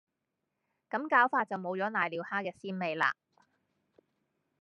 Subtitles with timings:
[0.89, 3.11] 咁搞法就冇咗攋尿蝦嘅鮮味喇